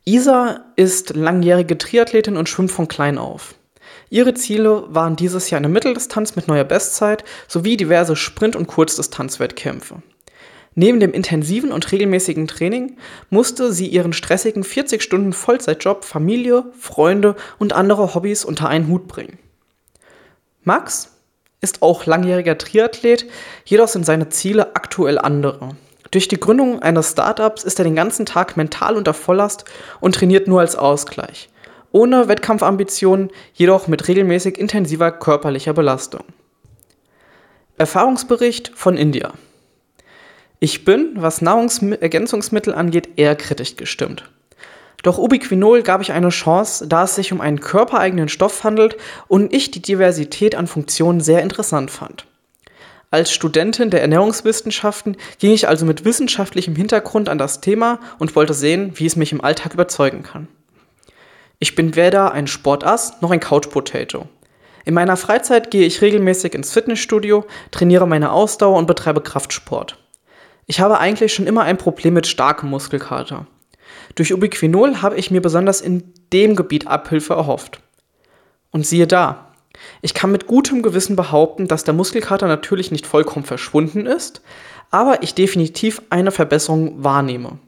Isa 0.08 0.62
ist 0.78 1.18
langjährige 1.18 1.78
Triathletin 1.78 2.38
und 2.38 2.48
schwimmt 2.48 2.72
von 2.72 2.88
klein 2.88 3.18
auf. 3.18 3.56
Ihre 4.10 4.34
Ziele 4.34 4.86
waren 4.88 5.18
dieses 5.18 5.50
Jahr 5.50 5.58
eine 5.58 5.68
Mitteldistanz 5.68 6.38
mit 6.38 6.48
neuer 6.48 6.64
Bestzeit 6.64 7.26
sowie 7.50 7.76
diverse 7.76 8.16
Sprint- 8.16 8.56
und 8.56 8.68
Kurzdistanzwettkämpfe. 8.68 10.02
Neben 10.76 11.02
dem 11.02 11.12
intensiven 11.12 11.74
und 11.74 11.92
regelmäßigen 11.92 12.48
Training 12.48 12.96
musste 13.30 13.74
sie 13.74 13.88
ihren 13.88 14.14
stressigen 14.14 14.64
40 14.64 15.04
Stunden 15.04 15.34
Vollzeitjob, 15.34 16.06
Familie, 16.06 16.72
Freunde 16.80 17.36
und 17.60 17.74
andere 17.74 18.16
Hobbys 18.16 18.46
unter 18.46 18.70
einen 18.70 18.88
Hut 18.88 19.10
bringen. 19.10 19.38
Max 20.64 21.18
ist 21.60 21.82
auch 21.82 22.06
langjähriger 22.06 22.58
Triathlet, 22.58 23.26
jedoch 23.66 23.90
sind 23.90 24.06
seine 24.06 24.30
Ziele 24.30 24.74
aktuell 24.74 25.18
andere. 25.18 25.76
Durch 26.12 26.28
die 26.28 26.40
Gründung 26.40 26.82
eines 26.82 27.12
Startups 27.12 27.64
ist 27.64 27.80
er 27.80 27.86
den 27.86 27.96
ganzen 27.96 28.26
Tag 28.26 28.58
mental 28.58 28.96
unter 28.96 29.14
Volllast 29.14 29.66
und 30.00 30.16
trainiert 30.16 30.48
nur 30.48 30.62
als 30.62 30.76
Ausgleich. 30.76 31.50
Ohne 31.92 32.28
Wettkampfambitionen, 32.28 33.30
jedoch 33.54 33.88
mit 33.88 34.08
regelmäßig 34.08 34.58
intensiver 34.58 35.12
körperlicher 35.12 35.74
Belastung. 35.74 36.24
Erfahrungsbericht 37.78 38.72
von 38.76 38.98
India. 38.98 39.34
Ich 40.60 40.86
bin, 40.86 41.12
was 41.16 41.42
Nahrungsergänzungsmittel 41.42 42.74
angeht, 42.74 43.10
eher 43.18 43.36
kritisch 43.36 43.76
gestimmt. 43.76 44.30
Doch 45.04 45.20
Ubiquinol 45.20 45.84
gab 45.84 46.02
ich 46.02 46.12
eine 46.12 46.30
Chance, 46.30 46.88
da 46.88 47.04
es 47.04 47.16
sich 47.16 47.32
um 47.32 47.40
einen 47.40 47.60
körpereigenen 47.60 48.30
Stoff 48.30 48.64
handelt 48.64 48.98
und 49.28 49.54
ich 49.54 49.70
die 49.70 49.82
Diversität 49.82 50.56
an 50.56 50.66
Funktionen 50.66 51.22
sehr 51.22 51.44
interessant 51.44 51.92
fand. 51.92 52.26
Als 53.10 53.32
Studentin 53.32 53.90
der 53.90 54.02
Ernährungswissenschaften 54.02 55.16
ging 55.40 55.54
ich 55.54 55.68
also 55.68 55.86
mit 55.86 56.04
wissenschaftlichem 56.04 56.76
Hintergrund 56.76 57.30
an 57.30 57.38
das 57.38 57.62
Thema 57.62 58.00
und 58.20 58.36
wollte 58.36 58.54
sehen, 58.54 58.92
wie 58.96 59.06
es 59.06 59.16
mich 59.16 59.32
im 59.32 59.42
Alltag 59.42 59.74
überzeugen 59.74 60.24
kann. 60.24 60.50
Ich 61.60 61.74
bin 61.74 61.96
weder 61.96 62.34
ein 62.34 62.48
Sportass 62.48 63.22
noch 63.22 63.32
ein 63.32 63.40
Couch 63.40 63.70
Potato. 63.70 64.28
In 64.84 64.94
meiner 64.94 65.18
Freizeit 65.18 65.72
gehe 65.72 65.86
ich 65.86 66.02
regelmäßig 66.02 66.54
ins 66.54 66.72
Fitnessstudio, 66.72 67.46
trainiere 67.72 68.08
meine 68.08 68.32
Ausdauer 68.32 68.78
und 68.78 68.88
betreibe 68.88 69.22
Kraftsport. 69.22 69.98
Ich 70.66 70.82
habe 70.82 71.00
eigentlich 71.00 71.34
schon 71.34 71.48
immer 71.48 71.64
ein 71.64 71.78
Problem 71.78 72.14
mit 72.14 72.28
starkem 72.28 72.70
Muskelkater. 72.70 73.48
Durch 74.16 74.34
Ubiquinol 74.34 75.02
habe 75.02 75.16
ich 75.16 75.32
mir 75.32 75.42
besonders 75.42 75.80
in 75.80 76.14
dem 76.34 76.58
Gebiet 76.58 76.88
Abhilfe 76.88 77.36
erhofft. 77.36 77.80
Und 78.72 78.86
siehe 78.86 79.08
da, 79.08 79.47
ich 80.02 80.14
kann 80.14 80.32
mit 80.32 80.48
gutem 80.48 80.82
Gewissen 80.82 81.16
behaupten, 81.16 81.68
dass 81.68 81.84
der 81.84 81.94
Muskelkater 81.94 82.48
natürlich 82.48 82.92
nicht 82.92 83.08
vollkommen 83.08 83.46
verschwunden 83.46 84.06
ist, 84.06 84.42
aber 84.92 85.24
ich 85.24 85.34
definitiv 85.34 86.02
eine 86.10 86.32
Verbesserung 86.32 87.04
wahrnehme. 87.04 87.60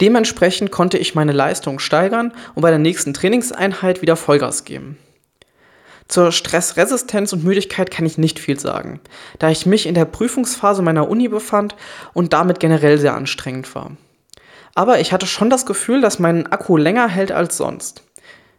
Dementsprechend 0.00 0.70
konnte 0.70 0.98
ich 0.98 1.14
meine 1.14 1.32
Leistung 1.32 1.78
steigern 1.78 2.32
und 2.54 2.62
bei 2.62 2.70
der 2.70 2.78
nächsten 2.78 3.14
Trainingseinheit 3.14 4.02
wieder 4.02 4.16
Vollgas 4.16 4.64
geben. 4.64 4.98
Zur 6.08 6.32
Stressresistenz 6.32 7.32
und 7.32 7.44
Müdigkeit 7.44 7.90
kann 7.90 8.04
ich 8.04 8.18
nicht 8.18 8.38
viel 8.38 8.58
sagen, 8.60 9.00
da 9.38 9.50
ich 9.50 9.66
mich 9.66 9.86
in 9.86 9.94
der 9.94 10.04
Prüfungsphase 10.04 10.82
meiner 10.82 11.08
Uni 11.08 11.28
befand 11.28 11.76
und 12.12 12.32
damit 12.32 12.60
generell 12.60 12.98
sehr 12.98 13.14
anstrengend 13.14 13.74
war. 13.74 13.92
Aber 14.74 15.00
ich 15.00 15.12
hatte 15.12 15.26
schon 15.26 15.50
das 15.50 15.66
Gefühl, 15.66 16.00
dass 16.00 16.18
mein 16.18 16.50
Akku 16.50 16.76
länger 16.76 17.08
hält 17.08 17.32
als 17.32 17.56
sonst. 17.56 18.02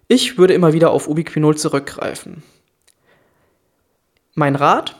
Ich 0.08 0.38
würde 0.38 0.54
immer 0.54 0.74
wieder 0.74 0.92
auf 0.92 1.08
Ubiquinol 1.08 1.58
zurückgreifen. 1.58 2.44
Mein 4.36 4.56
Rat? 4.56 4.96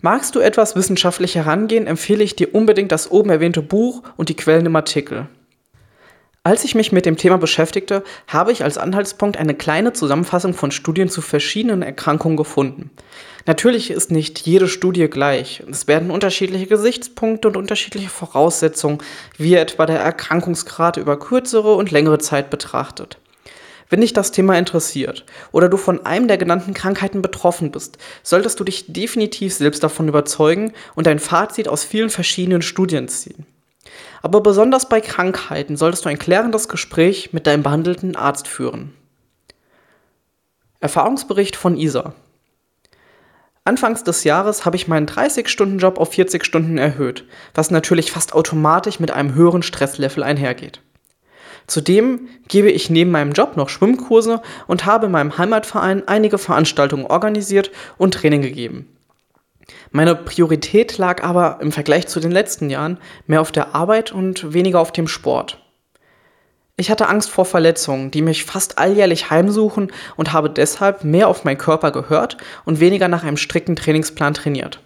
Magst 0.00 0.34
du 0.34 0.40
etwas 0.40 0.76
wissenschaftlich 0.76 1.34
herangehen, 1.34 1.86
empfehle 1.86 2.22
ich 2.22 2.36
dir 2.36 2.54
unbedingt 2.54 2.92
das 2.92 3.10
oben 3.10 3.30
erwähnte 3.30 3.62
Buch 3.62 4.02
und 4.16 4.28
die 4.28 4.36
Quellen 4.36 4.66
im 4.66 4.76
Artikel. 4.76 5.28
Als 6.44 6.64
ich 6.64 6.74
mich 6.74 6.92
mit 6.92 7.04
dem 7.04 7.16
Thema 7.16 7.36
beschäftigte, 7.36 8.04
habe 8.26 8.52
ich 8.52 8.62
als 8.62 8.78
Anhaltspunkt 8.78 9.36
eine 9.36 9.54
kleine 9.54 9.92
Zusammenfassung 9.92 10.54
von 10.54 10.70
Studien 10.70 11.08
zu 11.08 11.20
verschiedenen 11.20 11.82
Erkrankungen 11.82 12.36
gefunden. 12.36 12.90
Natürlich 13.46 13.90
ist 13.90 14.10
nicht 14.10 14.40
jede 14.40 14.68
Studie 14.68 15.08
gleich. 15.08 15.62
Es 15.70 15.88
werden 15.88 16.10
unterschiedliche 16.10 16.66
Gesichtspunkte 16.66 17.48
und 17.48 17.56
unterschiedliche 17.56 18.08
Voraussetzungen, 18.10 18.98
wie 19.36 19.54
etwa 19.54 19.86
der 19.86 20.00
Erkrankungsgrad 20.00 20.96
über 20.96 21.18
kürzere 21.18 21.74
und 21.74 21.90
längere 21.90 22.18
Zeit 22.18 22.50
betrachtet. 22.50 23.18
Wenn 23.88 24.02
dich 24.02 24.12
das 24.12 24.32
Thema 24.32 24.58
interessiert 24.58 25.24
oder 25.50 25.68
du 25.68 25.76
von 25.76 26.04
einem 26.04 26.28
der 26.28 26.36
genannten 26.36 26.74
Krankheiten 26.74 27.22
betroffen 27.22 27.70
bist, 27.70 27.96
solltest 28.22 28.60
du 28.60 28.64
dich 28.64 28.92
definitiv 28.92 29.54
selbst 29.54 29.82
davon 29.82 30.08
überzeugen 30.08 30.72
und 30.94 31.08
ein 31.08 31.18
Fazit 31.18 31.68
aus 31.68 31.84
vielen 31.84 32.10
verschiedenen 32.10 32.62
Studien 32.62 33.08
ziehen. 33.08 33.46
Aber 34.20 34.42
besonders 34.42 34.88
bei 34.88 35.00
Krankheiten 35.00 35.76
solltest 35.76 36.04
du 36.04 36.08
ein 36.10 36.18
klärendes 36.18 36.68
Gespräch 36.68 37.32
mit 37.32 37.46
deinem 37.46 37.62
behandelten 37.62 38.16
Arzt 38.16 38.46
führen. 38.46 38.92
Erfahrungsbericht 40.80 41.56
von 41.56 41.76
Isa. 41.76 42.14
Anfangs 43.64 44.04
des 44.04 44.24
Jahres 44.24 44.64
habe 44.64 44.76
ich 44.76 44.88
meinen 44.88 45.06
30-Stunden-Job 45.06 45.98
auf 45.98 46.12
40 46.12 46.44
Stunden 46.44 46.78
erhöht, 46.78 47.26
was 47.54 47.70
natürlich 47.70 48.12
fast 48.12 48.32
automatisch 48.32 48.98
mit 49.00 49.10
einem 49.10 49.34
höheren 49.34 49.62
Stresslevel 49.62 50.22
einhergeht. 50.22 50.80
Zudem 51.68 52.28
gebe 52.48 52.70
ich 52.70 52.90
neben 52.90 53.10
meinem 53.10 53.32
Job 53.32 53.56
noch 53.56 53.68
Schwimmkurse 53.68 54.40
und 54.66 54.86
habe 54.86 55.06
in 55.06 55.12
meinem 55.12 55.36
Heimatverein 55.36 56.08
einige 56.08 56.38
Veranstaltungen 56.38 57.06
organisiert 57.06 57.70
und 57.98 58.14
Training 58.14 58.42
gegeben. 58.42 58.88
Meine 59.90 60.16
Priorität 60.16 60.96
lag 60.96 61.22
aber 61.22 61.58
im 61.60 61.70
Vergleich 61.70 62.08
zu 62.08 62.20
den 62.20 62.30
letzten 62.30 62.70
Jahren 62.70 62.98
mehr 63.26 63.42
auf 63.42 63.52
der 63.52 63.74
Arbeit 63.74 64.12
und 64.12 64.54
weniger 64.54 64.80
auf 64.80 64.92
dem 64.92 65.08
Sport. 65.08 65.62
Ich 66.78 66.90
hatte 66.90 67.08
Angst 67.08 67.28
vor 67.28 67.44
Verletzungen, 67.44 68.10
die 68.10 68.22
mich 68.22 68.44
fast 68.44 68.78
alljährlich 68.78 69.30
heimsuchen 69.30 69.92
und 70.16 70.32
habe 70.32 70.48
deshalb 70.48 71.04
mehr 71.04 71.28
auf 71.28 71.44
meinen 71.44 71.58
Körper 71.58 71.90
gehört 71.90 72.38
und 72.64 72.80
weniger 72.80 73.08
nach 73.08 73.24
einem 73.24 73.36
strikten 73.36 73.76
Trainingsplan 73.76 74.32
trainiert. 74.32 74.80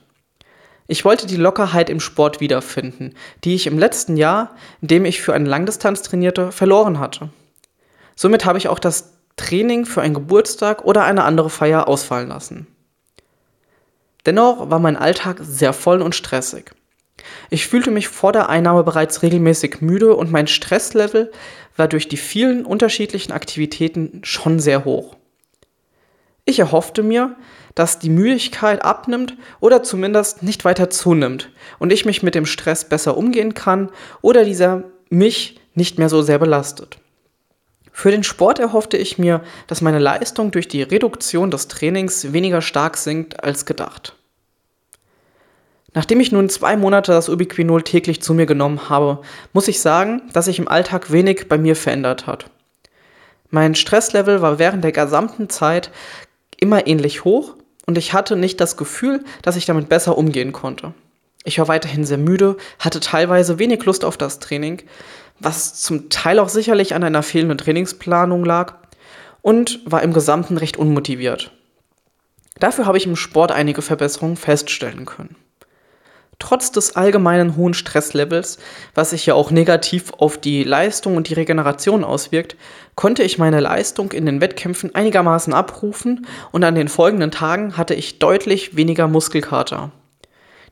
Ich 0.87 1.05
wollte 1.05 1.27
die 1.27 1.37
Lockerheit 1.37 1.89
im 1.89 2.01
Sport 2.01 2.41
wiederfinden, 2.41 3.15
die 3.45 3.55
ich 3.55 3.67
im 3.67 3.79
letzten 3.79 4.17
Jahr, 4.17 4.55
in 4.81 4.89
dem 4.89 5.05
ich 5.05 5.23
für 5.23 5.35
eine 5.35 5.49
Langdistanz 5.49 6.03
trainierte, 6.03 6.53
verloren 6.53 6.99
hatte. 6.99 7.31
Somit 8.17 8.45
habe 8.45 8.59
ich 8.59 8.69
auch 8.69 8.79
das 8.79 9.13
Training 9.37 9.87
für 9.87 10.03
einen 10.03 10.15
Geburtstag 10.15 10.85
oder 10.85 11.05
eine 11.05 11.25
andere 11.25 11.51
Feier 11.51 11.89
ausfallen 11.89 12.29
lassen. 12.29 12.67
Dennoch 14.27 14.71
war 14.71 14.79
mein 14.79 14.97
Alltag 14.97 15.39
sehr 15.43 15.73
voll 15.73 16.03
und 16.03 16.15
stressig. 16.15 16.73
Ich 17.51 17.67
fühlte 17.67 17.91
mich 17.91 18.09
vor 18.09 18.33
der 18.33 18.49
Einnahme 18.49 18.85
bereits 18.85 19.23
regelmäßig 19.23 19.81
müde 19.81 20.15
und 20.15 20.31
mein 20.31 20.47
Stresslevel 20.47 21.33
war 21.77 21.89
durch 21.89 22.09
die 22.09 22.17
vielen 22.17 22.65
unterschiedlichen 22.65 23.33
Aktivitäten 23.33 24.21
schon 24.25 24.61
sehr 24.61 24.85
hoch. 24.85 25.17
Ich 26.45 26.59
erhoffte 26.59 27.03
mir, 27.03 27.37
dass 27.75 27.99
die 27.99 28.11
Müdigkeit 28.11 28.85
abnimmt 28.85 29.37
oder 29.61 29.83
zumindest 29.83 30.43
nicht 30.43 30.65
weiter 30.65 30.91
zunimmt 30.91 31.51
und 31.79 31.93
ich 31.93 32.05
mich 32.05 32.23
mit 32.23 32.35
dem 32.35 32.47
Stress 32.47 32.89
besser 32.89 33.17
umgehen 33.17 33.55
kann 33.55 33.91
oder 34.21 34.45
dieser 34.45 34.85
mich 35.09 35.61
nicht 35.75 35.99
mehr 35.99 36.09
so 36.09 36.23
sehr 36.23 36.39
belastet. 36.39 36.99
Für 37.93 38.11
den 38.11 38.23
Sport 38.23 38.59
erhoffte 38.59 38.97
ich 38.97 39.19
mir, 39.19 39.43
dass 39.67 39.83
meine 39.83 39.99
Leistung 39.99 40.51
durch 40.51 40.67
die 40.67 40.83
Reduktion 40.83 41.51
des 41.51 41.69
Trainings 41.69 42.33
weniger 42.33 42.63
stark 42.63 42.97
sinkt 42.97 43.45
als 43.45 43.67
gedacht. 43.67 44.17
Nachdem 45.95 46.21
ich 46.21 46.33
nun 46.33 46.49
zwei 46.49 46.77
Monate 46.79 47.13
das 47.13 47.29
Ubiquinol 47.29 47.83
täglich 47.83 48.23
zu 48.23 48.33
mir 48.33 48.47
genommen 48.47 48.89
habe, 48.89 49.21
muss 49.53 49.69
ich 49.69 49.81
sagen, 49.81 50.23
dass 50.33 50.47
sich 50.47 50.59
im 50.59 50.69
Alltag 50.69 51.13
wenig 51.13 51.49
bei 51.49 51.59
mir 51.59 51.77
verändert 51.77 52.27
hat. 52.27 52.47
Mein 53.51 53.75
Stresslevel 53.75 54.41
war 54.41 54.59
während 54.59 54.83
der 54.83 54.93
gesamten 54.93 55.51
Zeit 55.51 55.91
immer 56.59 56.87
ähnlich 56.87 57.25
hoch 57.25 57.57
und 57.87 57.99
ich 57.99 58.13
hatte 58.13 58.37
nicht 58.37 58.61
das 58.61 58.77
Gefühl, 58.77 59.25
dass 59.43 59.57
ich 59.57 59.67
damit 59.67 59.89
besser 59.89 60.17
umgehen 60.17 60.53
konnte. 60.53 60.95
Ich 61.45 61.59
war 61.59 61.69
weiterhin 61.69 62.05
sehr 62.05 62.19
müde, 62.19 62.57
hatte 62.79 63.01
teilweise 63.01 63.59
wenig 63.59 63.85
Lust 63.85 64.05
auf 64.05 64.17
das 64.17 64.39
Training, 64.39 64.83
was 65.41 65.75
zum 65.81 66.09
Teil 66.09 66.39
auch 66.39 66.49
sicherlich 66.49 66.95
an 66.95 67.03
einer 67.03 67.23
fehlenden 67.23 67.59
Trainingsplanung 67.59 68.45
lag 68.45 68.75
und 69.41 69.81
war 69.85 70.03
im 70.03 70.13
Gesamten 70.13 70.57
recht 70.57 70.77
unmotiviert. 70.77 71.53
Dafür 72.59 72.87
habe 72.87 72.99
ich 72.99 73.07
im 73.07 73.17
Sport 73.17 73.51
einige 73.51 73.83
Verbesserungen 73.83 74.37
feststellen 74.37 75.05
können. 75.05 75.35
Trotz 76.39 76.73
des 76.73 76.97
allgemeinen 76.97 77.57
hohen 77.57 77.75
Stresslevels, 77.75 78.59
was 78.95 79.11
sich 79.11 79.27
ja 79.27 79.35
auch 79.35 79.51
negativ 79.51 80.13
auf 80.19 80.39
die 80.39 80.65
Leistung 80.65 81.17
und 81.17 81.29
die 81.29 81.35
Regeneration 81.35 82.05
auswirkt, 82.05 82.57
konnte 82.95 83.23
ich 83.23 83.39
meine 83.39 83.61
Leistung 83.61 84.13
in 84.13 84.27
den 84.27 84.41
Wettkämpfen 84.41 84.95
einigermaßen 84.95 85.55
abrufen 85.55 86.27
und 86.51 86.65
an 86.65 86.75
den 86.75 86.89
folgenden 86.89 87.31
Tagen 87.31 87.77
hatte 87.77 87.95
ich 87.95 88.19
deutlich 88.19 88.77
weniger 88.77 89.09
Muskelkater. 89.09 89.93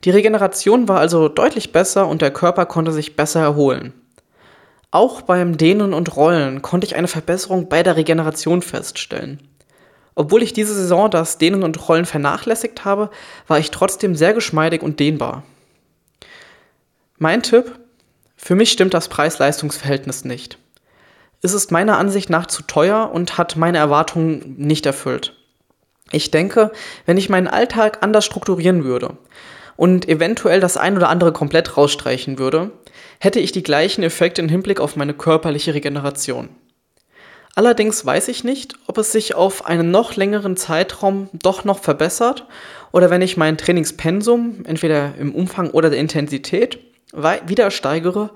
Die 0.05 0.11
Regeneration 0.11 0.89
war 0.89 0.99
also 0.99 1.29
deutlich 1.29 1.73
besser 1.73 2.09
und 2.09 2.23
der 2.23 2.31
Körper 2.31 2.67
konnte 2.67 2.91
sich 2.91 3.17
besser 3.17 3.41
erholen. 3.41 3.93
Auch 4.91 5.23
beim 5.23 5.57
Dehnen 5.57 5.93
und 5.93 6.17
Rollen 6.17 6.63
konnte 6.63 6.87
ich 6.87 6.97
eine 6.97 7.07
Verbesserung 7.07 7.69
bei 7.69 7.83
der 7.83 7.97
Regeneration 7.97 8.61
feststellen. 8.61 9.50
Obwohl 10.21 10.43
ich 10.43 10.53
diese 10.53 10.75
Saison 10.75 11.11
das 11.11 11.39
Dehnen 11.39 11.63
und 11.63 11.89
Rollen 11.89 12.05
vernachlässigt 12.05 12.85
habe, 12.85 13.09
war 13.47 13.59
ich 13.59 13.71
trotzdem 13.71 14.15
sehr 14.15 14.35
geschmeidig 14.35 14.83
und 14.83 15.01
dehnbar. 15.01 15.45
Mein 17.17 17.43
Tipp? 17.43 17.79
Für 18.37 18.55
mich 18.55 18.71
stimmt 18.71 18.93
das 18.93 19.09
Preis-Leistungs-Verhältnis 19.09 20.27
nicht. 20.27 20.59
Es 21.41 21.55
ist 21.55 21.73
meiner 21.73 21.97
Ansicht 21.97 22.29
nach 22.29 22.45
zu 22.45 22.63
teuer 22.65 23.11
und 23.11 23.39
hat 23.39 23.57
meine 23.57 23.79
Erwartungen 23.79 24.57
nicht 24.59 24.85
erfüllt. 24.85 25.39
Ich 26.13 26.31
denke, 26.31 26.71
wenn 27.07 27.17
ich 27.17 27.31
meinen 27.31 27.49
Alltag 27.49 28.03
anders 28.03 28.27
strukturieren 28.27 28.85
würde 28.85 29.17
und 29.77 30.07
eventuell 30.07 30.61
das 30.61 30.77
ein 30.77 30.99
oder 30.99 31.09
andere 31.09 31.33
komplett 31.33 31.79
rausstreichen 31.79 32.39
würde, 32.39 32.73
hätte 33.21 33.41
ich 33.41 33.53
die 33.53 33.63
gleichen 33.63 34.03
Effekte 34.03 34.43
im 34.43 34.51
Hinblick 34.51 34.81
auf 34.81 34.97
meine 34.97 35.15
körperliche 35.15 35.73
Regeneration. 35.73 36.51
Allerdings 37.55 38.07
weiß 38.07 38.29
ich 38.29 38.45
nicht, 38.45 38.75
ob 38.87 38.99
es 38.99 39.13
sich 39.13 39.35
auf 39.35 39.67
einen 39.67 39.91
noch 39.91 40.17
längeren 40.17 40.57
Zeitraum 40.57 41.29
doch 41.33 41.65
noch 41.65 41.81
verbessert 41.81 42.47
oder 42.93 43.11
wenn 43.11 43.23
ich 43.23 43.37
mein 43.37 43.59
Trainingspensum 43.59 44.65
entweder 44.65 45.15
im 45.17 45.35
Umfang 45.35 45.71
oder 45.71 45.91
der 45.91 45.99
Intensität 45.99 46.79
wieder 47.13 47.73
steigere, 47.73 48.31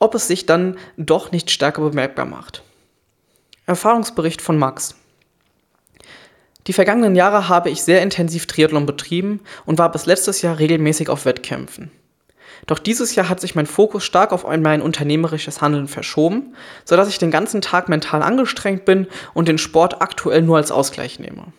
ob 0.00 0.16
es 0.16 0.26
sich 0.26 0.46
dann 0.46 0.78
doch 0.96 1.30
nicht 1.30 1.50
stärker 1.50 1.82
bemerkbar 1.82 2.26
macht. 2.26 2.64
Erfahrungsbericht 3.66 4.42
von 4.42 4.58
Max. 4.58 4.96
Die 6.66 6.72
vergangenen 6.72 7.14
Jahre 7.14 7.48
habe 7.48 7.70
ich 7.70 7.82
sehr 7.82 8.02
intensiv 8.02 8.46
Triathlon 8.46 8.86
betrieben 8.86 9.40
und 9.64 9.78
war 9.78 9.92
bis 9.92 10.06
letztes 10.06 10.42
Jahr 10.42 10.58
regelmäßig 10.58 11.08
auf 11.08 11.24
Wettkämpfen. 11.24 11.92
Doch 12.66 12.78
dieses 12.78 13.14
Jahr 13.14 13.28
hat 13.28 13.40
sich 13.40 13.54
mein 13.54 13.66
Fokus 13.66 14.04
stark 14.04 14.32
auf 14.32 14.46
mein 14.46 14.82
unternehmerisches 14.82 15.60
Handeln 15.60 15.88
verschoben, 15.88 16.54
sodass 16.84 17.08
ich 17.08 17.18
den 17.18 17.30
ganzen 17.30 17.60
Tag 17.60 17.88
mental 17.88 18.22
angestrengt 18.22 18.84
bin 18.84 19.06
und 19.34 19.48
den 19.48 19.58
Sport 19.58 20.00
aktuell 20.00 20.42
nur 20.42 20.56
als 20.56 20.70
Ausgleich 20.70 21.18
nehme. 21.18 21.52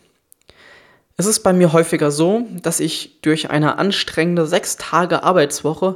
Es 1.20 1.26
ist 1.26 1.40
bei 1.40 1.52
mir 1.52 1.74
häufiger 1.74 2.12
so, 2.12 2.46
dass 2.62 2.80
ich 2.80 3.22
durch 3.22 3.50
eine 3.50 3.80
anstrengende 3.80 4.46
sechs 4.46 4.78
Tage 4.78 5.24
Arbeitswoche 5.24 5.96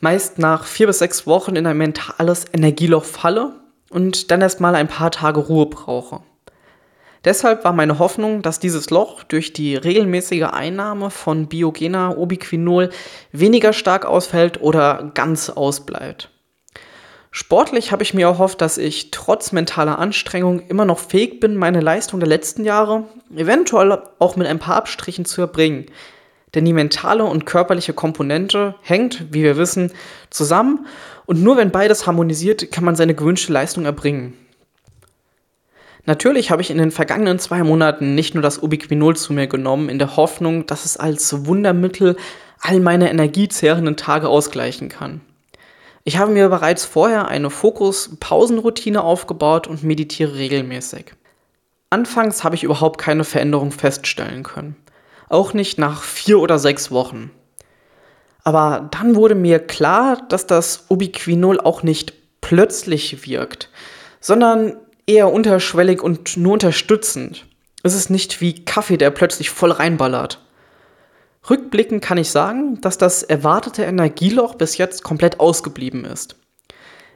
meist 0.00 0.38
nach 0.38 0.64
vier 0.64 0.86
bis 0.86 0.98
sechs 0.98 1.26
Wochen 1.26 1.56
in 1.56 1.66
ein 1.66 1.76
mentales 1.76 2.46
Energieloch 2.52 3.04
falle 3.04 3.60
und 3.90 4.30
dann 4.30 4.40
erst 4.40 4.60
mal 4.60 4.74
ein 4.74 4.88
paar 4.88 5.10
Tage 5.10 5.40
Ruhe 5.40 5.66
brauche. 5.66 6.20
Deshalb 7.24 7.64
war 7.64 7.72
meine 7.72 7.98
Hoffnung, 7.98 8.42
dass 8.42 8.58
dieses 8.58 8.90
Loch 8.90 9.22
durch 9.22 9.52
die 9.52 9.76
regelmäßige 9.76 10.48
Einnahme 10.52 11.10
von 11.10 11.46
Biogena 11.46 12.16
Ubiquinol 12.16 12.90
weniger 13.30 13.72
stark 13.72 14.04
ausfällt 14.04 14.60
oder 14.60 15.12
ganz 15.14 15.48
ausbleibt. 15.48 16.30
Sportlich 17.30 17.92
habe 17.92 18.02
ich 18.02 18.12
mir 18.12 18.26
erhofft, 18.26 18.60
dass 18.60 18.76
ich 18.76 19.10
trotz 19.10 19.52
mentaler 19.52 19.98
Anstrengung 19.98 20.60
immer 20.68 20.84
noch 20.84 20.98
fähig 20.98 21.40
bin, 21.40 21.56
meine 21.56 21.80
Leistung 21.80 22.20
der 22.20 22.28
letzten 22.28 22.64
Jahre 22.64 23.04
eventuell 23.34 24.02
auch 24.18 24.36
mit 24.36 24.46
ein 24.46 24.58
paar 24.58 24.76
Abstrichen 24.76 25.24
zu 25.24 25.40
erbringen. 25.40 25.86
Denn 26.54 26.66
die 26.66 26.74
mentale 26.74 27.24
und 27.24 27.46
körperliche 27.46 27.94
Komponente 27.94 28.74
hängt, 28.82 29.32
wie 29.32 29.42
wir 29.42 29.56
wissen, 29.56 29.92
zusammen 30.28 30.86
und 31.24 31.42
nur 31.42 31.56
wenn 31.56 31.70
beides 31.70 32.06
harmonisiert, 32.06 32.70
kann 32.70 32.84
man 32.84 32.96
seine 32.96 33.14
gewünschte 33.14 33.52
Leistung 33.52 33.86
erbringen. 33.86 34.34
Natürlich 36.04 36.50
habe 36.50 36.62
ich 36.62 36.70
in 36.70 36.78
den 36.78 36.90
vergangenen 36.90 37.38
zwei 37.38 37.62
Monaten 37.62 38.14
nicht 38.14 38.34
nur 38.34 38.42
das 38.42 38.60
Ubiquinol 38.60 39.16
zu 39.16 39.32
mir 39.32 39.46
genommen, 39.46 39.88
in 39.88 39.98
der 39.98 40.16
Hoffnung, 40.16 40.66
dass 40.66 40.84
es 40.84 40.96
als 40.96 41.46
Wundermittel 41.46 42.16
all 42.60 42.80
meine 42.80 43.10
energiezehrenden 43.10 43.96
Tage 43.96 44.28
ausgleichen 44.28 44.88
kann. 44.88 45.20
Ich 46.04 46.18
habe 46.18 46.32
mir 46.32 46.48
bereits 46.48 46.84
vorher 46.84 47.28
eine 47.28 47.50
Fokus-Pausenroutine 47.50 49.02
aufgebaut 49.02 49.68
und 49.68 49.84
meditiere 49.84 50.34
regelmäßig. 50.34 51.14
Anfangs 51.90 52.42
habe 52.42 52.56
ich 52.56 52.64
überhaupt 52.64 52.98
keine 52.98 53.22
Veränderung 53.22 53.70
feststellen 53.70 54.42
können. 54.42 54.74
Auch 55.28 55.54
nicht 55.54 55.78
nach 55.78 56.02
vier 56.02 56.40
oder 56.40 56.58
sechs 56.58 56.90
Wochen. 56.90 57.30
Aber 58.42 58.88
dann 58.90 59.14
wurde 59.14 59.36
mir 59.36 59.60
klar, 59.60 60.22
dass 60.28 60.46
das 60.48 60.86
Ubiquinol 60.88 61.60
auch 61.60 61.84
nicht 61.84 62.14
plötzlich 62.40 63.24
wirkt, 63.24 63.70
sondern 64.20 64.76
eher 65.06 65.32
unterschwellig 65.32 66.02
und 66.02 66.36
nur 66.36 66.54
unterstützend. 66.54 67.46
Es 67.82 67.94
ist 67.94 68.10
nicht 68.10 68.40
wie 68.40 68.64
Kaffee, 68.64 68.96
der 68.96 69.10
plötzlich 69.10 69.50
voll 69.50 69.72
reinballert. 69.72 70.40
Rückblickend 71.48 72.02
kann 72.02 72.18
ich 72.18 72.30
sagen, 72.30 72.80
dass 72.80 72.98
das 72.98 73.24
erwartete 73.24 73.82
Energieloch 73.82 74.54
bis 74.54 74.78
jetzt 74.78 75.02
komplett 75.02 75.40
ausgeblieben 75.40 76.04
ist. 76.04 76.36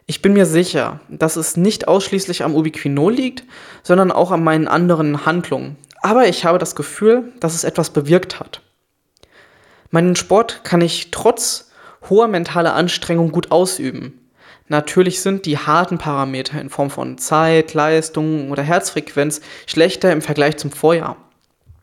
Ich 0.07 0.23
bin 0.23 0.33
mir 0.33 0.47
sicher, 0.47 1.01
dass 1.09 1.37
es 1.37 1.57
nicht 1.57 1.89
ausschließlich 1.89 2.45
am 2.45 2.55
Ubiquinol 2.55 3.13
liegt, 3.13 3.45
sondern 3.83 4.13
auch 4.13 4.31
an 4.33 4.43
meinen 4.43 4.69
anderen 4.69 5.27
Handlungen. 5.27 5.77
Aber 6.01 6.29
ich 6.29 6.45
habe 6.45 6.59
das 6.59 6.75
Gefühl, 6.75 7.33
dass 7.41 7.55
es 7.55 7.65
etwas 7.65 7.91
bewirkt 7.91 8.41
hat. 8.41 8.63
Meinen 9.91 10.17
Sport 10.17 10.63
kann 10.65 10.81
ich 10.81 11.11
trotz 11.11 11.71
hoher 12.09 12.29
mentaler 12.29 12.75
Anstrengung 12.75 13.33
gut 13.33 13.51
ausüben. 13.51 14.26
Natürlich 14.69 15.21
sind 15.21 15.47
die 15.47 15.59
harten 15.59 15.99
Parameter 15.99 16.61
in 16.61 16.71
Form 16.71 16.91
von 16.91 17.19
Zeit, 17.19 17.75
Leistung 17.75 18.51
oder 18.51 18.63
Herzfrequenz 18.63 19.41
schlechter 19.67 20.11
im 20.13 20.23
Vergleich 20.23 20.57
zum 20.57 20.73
Vorjahr. 20.73 21.17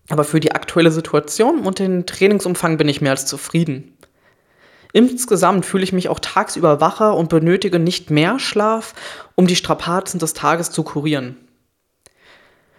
Aber 0.09 0.25
für 0.25 0.41
die 0.41 0.51
aktuelle 0.51 0.91
Situation 0.91 1.61
und 1.61 1.79
den 1.79 2.05
Trainingsumfang 2.05 2.77
bin 2.77 2.89
ich 2.89 2.99
mehr 2.99 3.11
als 3.11 3.25
zufrieden. 3.25 3.97
Insgesamt 4.91 5.65
fühle 5.65 5.83
ich 5.83 5.93
mich 5.93 6.09
auch 6.09 6.19
tagsüber 6.19 6.81
wacher 6.81 7.15
und 7.15 7.29
benötige 7.29 7.79
nicht 7.79 8.11
mehr 8.11 8.37
Schlaf, 8.37 8.93
um 9.35 9.47
die 9.47 9.55
Strapazen 9.55 10.19
des 10.19 10.33
Tages 10.33 10.69
zu 10.69 10.83
kurieren. 10.83 11.37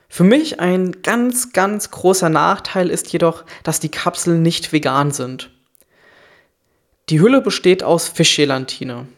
Für 0.08 0.22
mich 0.22 0.60
ein 0.60 1.02
ganz, 1.02 1.52
ganz 1.52 1.90
großer 1.90 2.28
Nachteil 2.28 2.88
ist 2.88 3.12
jedoch, 3.12 3.44
dass 3.64 3.80
die 3.80 3.88
Kapseln 3.88 4.42
nicht 4.42 4.72
vegan 4.72 5.10
sind. 5.10 5.50
Die 7.08 7.20
Hülle 7.20 7.40
besteht 7.40 7.82
aus 7.82 8.06
Fischgelatine. 8.06 9.08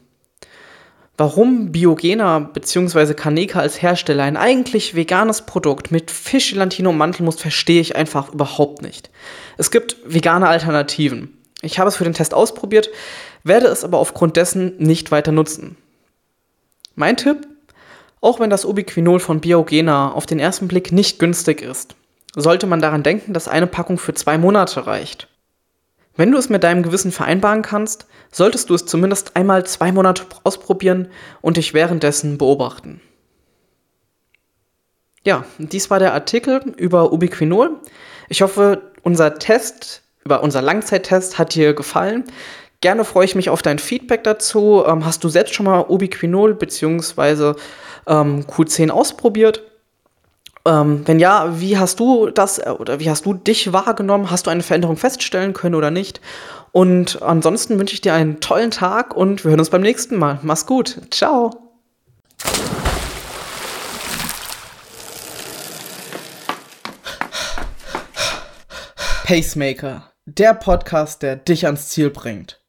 Warum 1.18 1.72
Biogena 1.72 2.40
bzw. 2.40 3.14
Kaneka 3.14 3.61
als 3.61 3.81
Hersteller 3.81 4.24
ein 4.24 4.37
eigentlich 4.37 4.94
veganes 4.94 5.42
Produkt 5.42 5.90
mit 5.90 6.11
Fischgelatine 6.11 6.90
ummanteln 6.90 7.24
muss, 7.24 7.40
verstehe 7.40 7.81
ich 7.81 7.96
einfach 7.96 8.35
überhaupt 8.35 8.83
nicht. 8.83 9.11
Es 9.57 9.70
gibt 9.70 9.96
vegane 10.05 10.46
Alternativen. 10.46 11.38
Ich 11.62 11.79
habe 11.79 11.88
es 11.88 11.96
für 11.96 12.05
den 12.05 12.12
Test 12.12 12.35
ausprobiert, 12.35 12.90
werde 13.44 13.66
es 13.68 13.83
aber 13.83 13.98
aufgrund 13.98 14.37
dessen 14.37 14.76
nicht 14.79 15.11
weiter 15.11 15.33
nutzen. 15.33 15.76
Mein 16.94 17.16
Tipp? 17.16 17.46
Auch 18.20 18.38
wenn 18.38 18.50
das 18.50 18.64
Ubiquinol 18.66 19.20
von 19.20 19.40
Biogena 19.40 20.12
auf 20.12 20.26
den 20.26 20.38
ersten 20.38 20.68
Blick 20.68 20.92
nicht 20.92 21.18
günstig 21.18 21.62
ist, 21.62 21.94
sollte 22.35 22.66
man 22.66 22.81
daran 22.81 23.02
denken, 23.02 23.33
dass 23.33 23.48
eine 23.48 23.66
Packung 23.66 23.98
für 23.98 24.12
zwei 24.12 24.37
Monate 24.37 24.87
reicht. 24.87 25.29
Wenn 26.16 26.33
du 26.33 26.38
es 26.38 26.48
mit 26.48 26.64
deinem 26.64 26.83
Gewissen 26.83 27.12
vereinbaren 27.12 27.62
kannst, 27.62 28.07
solltest 28.33 28.70
du 28.70 28.74
es 28.74 28.87
zumindest 28.87 29.37
einmal 29.37 29.66
zwei 29.66 29.92
Monate 29.92 30.24
ausprobieren 30.44 31.09
und 31.42 31.57
dich 31.57 31.74
währenddessen 31.74 32.38
beobachten. 32.38 33.00
Ja, 35.24 35.44
dies 35.59 35.90
war 35.90 35.98
der 35.98 36.14
Artikel 36.14 36.72
über 36.76 37.12
Ubiquinol. 37.12 37.81
Ich 38.29 38.42
hoffe, 38.42 38.92
unser 39.02 39.38
Test, 39.38 40.02
über 40.24 40.42
unser 40.42 40.62
Langzeittest 40.62 41.38
hat 41.38 41.55
dir 41.55 41.74
gefallen. 41.74 42.24
Gerne 42.81 43.05
freue 43.05 43.24
ich 43.24 43.35
mich 43.35 43.50
auf 43.50 43.62
dein 43.62 43.79
Feedback 43.79 44.22
dazu. 44.24 44.85
Ähm, 44.87 45.05
hast 45.05 45.24
du 45.24 45.29
selbst 45.29 45.55
schon 45.55 45.66
mal 45.66 45.81
Ubiquinol 45.88 46.55
bzw. 46.55 47.55
Ähm, 48.07 48.44
Q10 48.46 48.90
ausprobiert? 48.90 49.62
Ähm, 50.66 51.02
wenn 51.07 51.20
ja, 51.20 51.61
wie 51.61 51.79
hast 51.79 52.00
du 52.00 52.29
das 52.31 52.59
äh, 52.59 52.70
oder 52.70 52.98
wie 52.98 53.09
hast 53.09 53.24
du 53.24 53.35
dich 53.35 53.72
wahrgenommen? 53.72 54.31
Hast 54.31 54.46
du 54.46 54.50
eine 54.50 54.62
Veränderung 54.62 54.96
feststellen 54.96 55.52
können 55.52 55.74
oder 55.74 55.90
nicht? 55.90 56.20
Und 56.72 57.22
ansonsten 57.22 57.79
wünsche 57.79 57.94
ich 57.94 58.00
dir 58.00 58.12
einen 58.12 58.40
tollen 58.40 58.70
Tag 58.70 59.16
und 59.16 59.44
wir 59.44 59.50
hören 59.50 59.61
uns 59.61 59.70
beim 59.70 59.81
nächsten 59.81 60.18
Mal. 60.18 60.40
Mach's 60.42 60.66
gut. 60.66 61.00
Ciao. 61.11 61.66
Pacemaker, 69.24 70.12
der 70.24 70.55
Podcast, 70.55 71.22
der 71.22 71.37
dich 71.37 71.66
ans 71.66 71.88
Ziel 71.88 72.11
bringt. 72.11 72.61